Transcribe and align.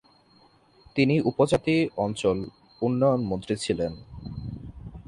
তিনি 0.95 1.15
উপজাতি 1.21 1.75
অঞ্চল 1.97 2.37
উন্নয়ন 2.81 3.21
মন্ত্রী 3.25 3.55
ছিলেন। 3.57 3.93